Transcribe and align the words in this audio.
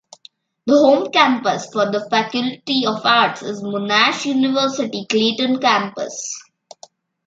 The 0.65 0.73
home 0.79 1.11
campus 1.11 1.67
for 1.71 1.91
the 1.91 2.07
Faculty 2.09 2.87
of 2.87 3.05
Arts 3.05 3.43
is 3.43 3.61
Monash 3.61 4.25
University 4.25 5.05
Clayton 5.07 5.59
Campus. 5.59 6.41